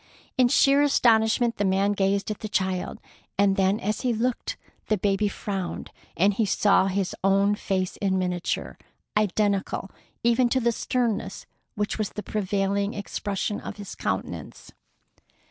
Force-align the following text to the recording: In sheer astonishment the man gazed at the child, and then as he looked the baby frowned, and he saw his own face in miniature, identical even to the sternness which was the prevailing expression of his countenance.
In 0.35 0.47
sheer 0.47 0.81
astonishment 0.81 1.57
the 1.57 1.63
man 1.63 1.91
gazed 1.91 2.31
at 2.31 2.39
the 2.39 2.49
child, 2.49 2.99
and 3.37 3.55
then 3.55 3.79
as 3.79 4.01
he 4.01 4.13
looked 4.13 4.57
the 4.87 4.97
baby 4.97 5.27
frowned, 5.27 5.91
and 6.17 6.33
he 6.33 6.43
saw 6.43 6.87
his 6.87 7.15
own 7.23 7.53
face 7.53 7.97
in 7.97 8.17
miniature, 8.17 8.79
identical 9.15 9.91
even 10.23 10.49
to 10.49 10.59
the 10.59 10.71
sternness 10.71 11.45
which 11.75 11.99
was 11.99 12.09
the 12.13 12.23
prevailing 12.23 12.95
expression 12.95 13.59
of 13.59 13.77
his 13.77 13.93
countenance. 13.93 14.71